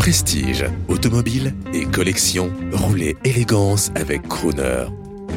Prestige, 0.00 0.64
automobile 0.88 1.52
et 1.74 1.84
collection, 1.84 2.50
roulez 2.72 3.18
élégance 3.22 3.90
avec 3.94 4.26
Crooner. 4.28 4.86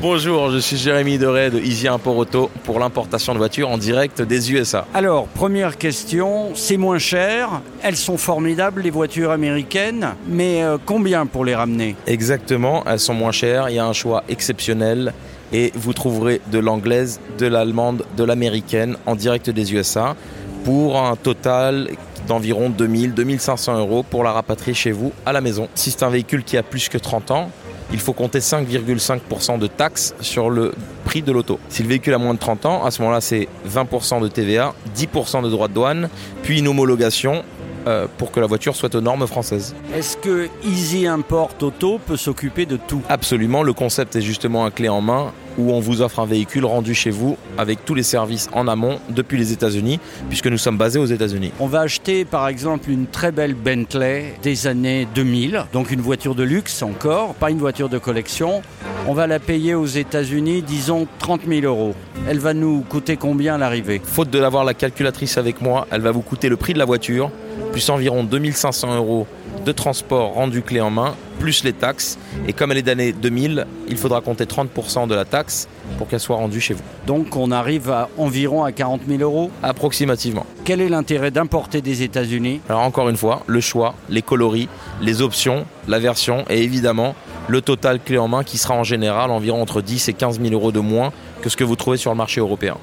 Bonjour, 0.01 0.51
je 0.51 0.57
suis 0.57 0.77
Jérémy 0.77 1.17
Doré 1.17 1.49
de 1.49 1.59
Easy 1.59 1.89
Import 1.89 2.15
Auto 2.15 2.49
pour 2.63 2.79
l'importation 2.79 3.33
de 3.33 3.39
voitures 3.39 3.69
en 3.69 3.77
direct 3.77 4.21
des 4.21 4.53
USA. 4.53 4.87
Alors, 4.93 5.27
première 5.27 5.77
question, 5.77 6.55
c'est 6.55 6.77
moins 6.77 6.97
cher, 6.97 7.61
elles 7.81 7.97
sont 7.97 8.15
formidables 8.15 8.83
les 8.83 8.89
voitures 8.89 9.31
américaines, 9.31 10.15
mais 10.29 10.63
euh, 10.63 10.77
combien 10.85 11.25
pour 11.25 11.43
les 11.43 11.55
ramener? 11.55 11.97
Exactement, 12.07 12.85
elles 12.87 13.01
sont 13.01 13.13
moins 13.13 13.33
chères, 13.33 13.69
il 13.69 13.75
y 13.75 13.79
a 13.79 13.85
un 13.85 13.91
choix 13.91 14.23
exceptionnel 14.29 15.13
et 15.51 15.73
vous 15.75 15.91
trouverez 15.91 16.39
de 16.53 16.59
l'anglaise, 16.59 17.19
de 17.37 17.47
l'allemande, 17.47 18.05
de 18.15 18.23
l'américaine 18.23 18.95
en 19.07 19.17
direct 19.17 19.49
des 19.49 19.73
USA 19.73 20.15
pour 20.63 20.97
un 20.97 21.17
total 21.17 21.89
d'environ 22.27 22.69
2000-2500 22.69 23.77
euros 23.77 24.03
pour 24.03 24.23
la 24.23 24.31
rapatrier 24.31 24.73
chez 24.73 24.91
vous 24.91 25.11
à 25.25 25.33
la 25.33 25.41
maison. 25.41 25.67
Si 25.75 25.91
c'est 25.91 26.03
un 26.03 26.09
véhicule 26.09 26.43
qui 26.43 26.57
a 26.57 26.63
plus 26.63 26.89
que 26.89 26.97
30 26.97 27.31
ans, 27.31 27.49
il 27.91 27.99
faut 27.99 28.13
compter 28.13 28.39
5,5% 28.39 29.59
de 29.59 29.67
taxes 29.67 30.15
sur 30.19 30.49
le 30.49 30.73
prix 31.05 31.21
de 31.21 31.31
l'auto. 31.31 31.59
Si 31.69 31.83
le 31.83 31.89
véhicule 31.89 32.13
a 32.13 32.17
moins 32.17 32.33
de 32.33 32.39
30 32.39 32.65
ans, 32.65 32.83
à 32.85 32.91
ce 32.91 33.01
moment-là, 33.01 33.21
c'est 33.21 33.47
20% 33.69 34.21
de 34.21 34.27
TVA, 34.27 34.73
10% 34.95 35.43
de 35.43 35.49
droits 35.49 35.67
de 35.67 35.73
douane, 35.73 36.09
puis 36.41 36.59
une 36.59 36.67
homologation 36.67 37.43
euh, 37.87 38.07
pour 38.17 38.31
que 38.31 38.39
la 38.39 38.47
voiture 38.47 38.75
soit 38.75 38.93
aux 38.95 39.01
normes 39.01 39.27
françaises. 39.27 39.75
Est-ce 39.95 40.17
que 40.17 40.49
Easy 40.63 41.07
Import 41.07 41.51
Auto 41.61 41.99
peut 42.05 42.17
s'occuper 42.17 42.65
de 42.65 42.77
tout? 42.77 43.01
Absolument, 43.09 43.63
le 43.63 43.73
concept 43.73 44.15
est 44.15 44.21
justement 44.21 44.65
un 44.65 44.71
clé 44.71 44.89
en 44.89 45.01
main 45.01 45.31
où 45.57 45.71
on 45.71 45.79
vous 45.79 46.01
offre 46.01 46.19
un 46.19 46.25
véhicule 46.25 46.65
rendu 46.65 46.95
chez 46.95 47.11
vous 47.11 47.37
avec 47.57 47.85
tous 47.85 47.95
les 47.95 48.03
services 48.03 48.49
en 48.53 48.67
amont 48.67 48.99
depuis 49.09 49.37
les 49.37 49.51
États-Unis, 49.51 49.99
puisque 50.29 50.47
nous 50.47 50.57
sommes 50.57 50.77
basés 50.77 50.99
aux 50.99 51.05
États-Unis. 51.05 51.51
On 51.59 51.67
va 51.67 51.81
acheter 51.81 52.25
par 52.25 52.47
exemple 52.47 52.89
une 52.89 53.07
très 53.07 53.31
belle 53.31 53.53
Bentley 53.53 54.33
des 54.41 54.67
années 54.67 55.07
2000, 55.13 55.65
donc 55.73 55.91
une 55.91 56.01
voiture 56.01 56.35
de 56.35 56.43
luxe 56.43 56.81
encore, 56.81 57.35
pas 57.35 57.51
une 57.51 57.59
voiture 57.59 57.89
de 57.89 57.97
collection. 57.97 58.61
On 59.05 59.13
va 59.13 59.27
la 59.27 59.39
payer 59.39 59.75
aux 59.75 59.85
États-Unis, 59.85 60.61
disons 60.61 61.07
30 61.19 61.41
000 61.45 61.65
euros. 61.65 61.93
Elle 62.25 62.39
va 62.39 62.53
nous 62.53 62.85
coûter 62.87 63.17
combien 63.17 63.55
à 63.55 63.57
l'arrivée? 63.57 64.01
Faute 64.01 64.29
de 64.29 64.39
l'avoir 64.39 64.63
la 64.63 64.73
calculatrice 64.73 65.37
avec 65.37 65.61
moi, 65.61 65.87
elle 65.91 65.99
va 65.99 66.11
vous 66.11 66.21
coûter 66.21 66.47
le 66.47 66.55
prix 66.55 66.73
de 66.73 66.79
la 66.79 66.85
voiture, 66.85 67.29
plus 67.73 67.89
environ 67.89 68.23
2500 68.23 68.95
euros 68.95 69.27
de 69.65 69.71
transport 69.73 70.33
rendu 70.33 70.61
clé 70.61 70.79
en 70.79 70.89
main, 70.89 71.15
plus 71.39 71.65
les 71.65 71.73
taxes. 71.73 72.17
Et 72.47 72.53
comme 72.53 72.71
elle 72.71 72.77
est 72.77 72.83
d'année 72.83 73.11
2000, 73.11 73.65
il 73.89 73.97
faudra 73.97 74.21
compter 74.21 74.45
30% 74.45 75.07
de 75.07 75.15
la 75.15 75.25
taxe 75.25 75.67
pour 75.97 76.07
qu'elle 76.07 76.21
soit 76.21 76.37
rendue 76.37 76.61
chez 76.61 76.73
vous. 76.73 76.83
Donc 77.05 77.35
on 77.35 77.51
arrive 77.51 77.89
à 77.89 78.07
environ 78.17 78.63
à 78.63 78.71
40 78.71 79.01
000 79.05 79.21
euros? 79.21 79.51
Approximativement. 79.63 80.45
Quel 80.63 80.79
est 80.79 80.89
l'intérêt 80.89 81.29
d'importer 81.29 81.81
des 81.81 82.03
États-Unis? 82.03 82.61
Alors 82.69 82.81
encore 82.81 83.09
une 83.09 83.17
fois, 83.17 83.43
le 83.47 83.59
choix, 83.59 83.95
les 84.09 84.21
coloris, 84.21 84.69
les 85.01 85.21
options, 85.21 85.65
la 85.89 85.99
version 85.99 86.45
et 86.49 86.63
évidemment 86.63 87.15
le 87.47 87.61
total 87.61 87.99
clé 87.99 88.17
en 88.17 88.27
main 88.27 88.43
qui 88.43 88.57
sera 88.57 88.75
en 88.75 88.83
général 88.83 89.31
environ 89.31 89.61
entre 89.61 89.81
10 89.81 90.09
et 90.09 90.13
15 90.13 90.39
000 90.39 90.53
euros 90.53 90.71
de 90.71 90.79
moins 90.79 91.11
que 91.41 91.49
ce 91.49 91.57
que 91.57 91.63
vous 91.63 91.75
trouvez 91.75 91.97
sur 91.97 92.11
le 92.11 92.17
marché 92.17 92.39
européen. 92.39 92.77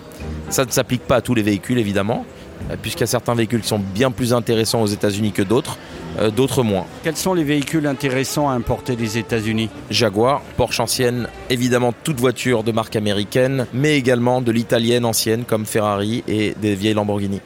Ça 0.50 0.64
ne 0.64 0.70
s'applique 0.70 1.02
pas 1.02 1.16
à 1.16 1.20
tous 1.20 1.34
les 1.34 1.42
véhicules 1.42 1.78
évidemment, 1.78 2.24
euh, 2.70 2.76
puisqu'il 2.80 3.02
y 3.02 3.04
a 3.04 3.06
certains 3.06 3.34
véhicules 3.34 3.62
qui 3.62 3.68
sont 3.68 3.78
bien 3.78 4.10
plus 4.10 4.34
intéressants 4.34 4.82
aux 4.82 4.86
États-Unis 4.86 5.32
que 5.32 5.42
d'autres, 5.42 5.78
euh, 6.18 6.30
d'autres 6.30 6.62
moins. 6.62 6.84
Quels 7.02 7.16
sont 7.16 7.34
les 7.34 7.44
véhicules 7.44 7.86
intéressants 7.86 8.48
à 8.50 8.52
importer 8.52 8.96
des 8.96 9.18
États-Unis? 9.18 9.70
Jaguar, 9.90 10.42
Porsche 10.56 10.80
ancienne, 10.80 11.28
évidemment 11.48 11.94
toute 12.04 12.20
voiture 12.20 12.62
de 12.62 12.72
marque 12.72 12.96
américaine, 12.96 13.66
mais 13.72 13.96
également 13.96 14.42
de 14.42 14.52
l'italienne 14.52 15.04
ancienne 15.04 15.44
comme 15.44 15.64
Ferrari 15.64 16.22
et 16.28 16.54
des 16.60 16.74
vieilles 16.74 16.94
Lamborghini. 16.94 17.40